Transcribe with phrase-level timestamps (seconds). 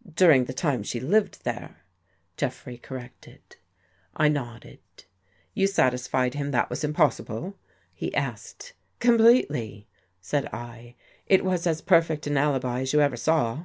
[0.24, 1.82] "During the time she lived there,"
[2.38, 3.56] Jeffrey cor rected.
[4.16, 4.78] I nodded."
[5.54, 7.58] You satisfied him that that was impossible?"
[8.02, 9.86] he asked." Completely,"
[10.18, 10.94] said I."
[11.26, 13.64] It was as perfect an alibi as you ever saw."